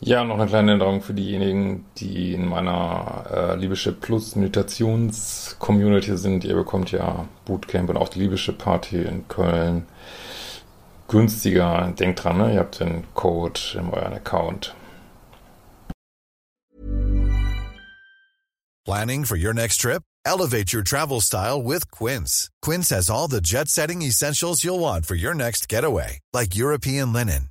Ja, 0.00 0.22
noch 0.22 0.36
eine 0.38 0.46
kleine 0.46 0.72
Änderung 0.72 1.02
für 1.02 1.12
diejenigen, 1.12 1.84
die 1.96 2.32
in 2.32 2.46
meiner 2.46 3.24
äh, 3.32 3.56
Liebeschip 3.56 4.00
Plus 4.00 4.36
Meditations-Community 4.36 6.16
sind. 6.16 6.44
Ihr 6.44 6.54
bekommt 6.54 6.92
ja 6.92 7.28
Bootcamp 7.46 7.90
und 7.90 7.96
auch 7.96 8.08
die 8.08 8.20
Liebeschip 8.20 8.58
Party 8.58 9.02
in 9.02 9.26
Köln 9.26 9.86
günstiger. 11.08 11.92
Denkt 11.98 12.22
dran, 12.22 12.38
ne? 12.38 12.54
ihr 12.54 12.60
habt 12.60 12.78
den 12.78 13.04
Code 13.14 13.60
in 13.74 13.90
euren 13.90 14.12
Account. 14.12 14.74
Planning 18.84 19.24
for 19.24 19.36
your 19.36 19.52
next 19.52 19.78
trip? 19.82 20.02
Elevate 20.24 20.72
your 20.72 20.82
travel 20.82 21.20
style 21.20 21.62
with 21.62 21.90
Quince. 21.90 22.50
Quince 22.62 22.90
has 22.90 23.10
all 23.10 23.28
the 23.28 23.40
jet 23.40 23.68
setting 23.68 24.02
essentials 24.02 24.62
you'll 24.62 24.78
want 24.78 25.06
for 25.06 25.14
your 25.14 25.34
next 25.34 25.68
getaway, 25.68 26.20
like 26.32 26.54
European 26.56 27.12
linen, 27.12 27.50